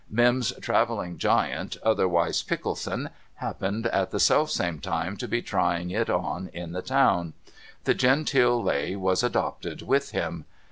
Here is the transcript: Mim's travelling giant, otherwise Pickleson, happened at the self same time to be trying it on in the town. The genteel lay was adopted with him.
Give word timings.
Mim's 0.09 0.51
travelling 0.61 1.19
giant, 1.19 1.77
otherwise 1.83 2.41
Pickleson, 2.41 3.11
happened 3.35 3.85
at 3.85 4.09
the 4.09 4.19
self 4.19 4.49
same 4.49 4.79
time 4.79 5.15
to 5.17 5.27
be 5.27 5.43
trying 5.43 5.91
it 5.91 6.09
on 6.09 6.47
in 6.55 6.71
the 6.71 6.81
town. 6.81 7.33
The 7.83 7.93
genteel 7.93 8.63
lay 8.63 8.95
was 8.95 9.21
adopted 9.21 9.83
with 9.83 10.09
him. 10.09 10.45